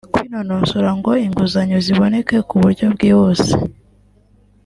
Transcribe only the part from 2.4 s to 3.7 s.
ku buryo bwihuse